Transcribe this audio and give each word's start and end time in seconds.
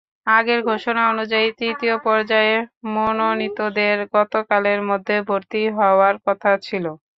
আগের 0.31 0.59
ঘোষণা 0.65 1.01
অনুযায়ী 1.11 1.47
তৃতীয় 1.59 1.95
পর্যায়ে 2.05 2.55
মনোনীতদের 2.93 3.97
গতকালের 4.15 4.79
মধ্যে 4.89 5.15
ভর্তি 5.27 5.61
হওয়ার 5.77 6.15
কথা 6.25 6.51
ছিল। 6.65 6.85